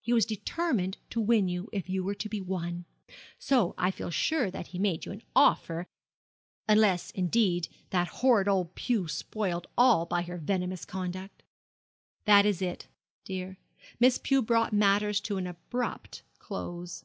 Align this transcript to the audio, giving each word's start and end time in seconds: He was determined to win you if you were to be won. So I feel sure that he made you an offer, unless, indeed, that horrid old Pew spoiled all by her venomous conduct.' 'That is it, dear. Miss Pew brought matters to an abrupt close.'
He 0.00 0.12
was 0.12 0.26
determined 0.26 0.96
to 1.10 1.20
win 1.20 1.48
you 1.48 1.68
if 1.72 1.88
you 1.88 2.02
were 2.02 2.16
to 2.16 2.28
be 2.28 2.40
won. 2.40 2.86
So 3.38 3.76
I 3.78 3.92
feel 3.92 4.10
sure 4.10 4.50
that 4.50 4.66
he 4.68 4.80
made 4.80 5.04
you 5.04 5.12
an 5.12 5.22
offer, 5.36 5.86
unless, 6.68 7.12
indeed, 7.12 7.68
that 7.90 8.08
horrid 8.08 8.48
old 8.48 8.74
Pew 8.74 9.06
spoiled 9.06 9.68
all 9.78 10.06
by 10.06 10.22
her 10.22 10.38
venomous 10.38 10.84
conduct.' 10.84 11.44
'That 12.24 12.46
is 12.46 12.60
it, 12.60 12.88
dear. 13.24 13.58
Miss 14.00 14.18
Pew 14.18 14.42
brought 14.42 14.72
matters 14.72 15.20
to 15.20 15.36
an 15.36 15.46
abrupt 15.46 16.24
close.' 16.40 17.04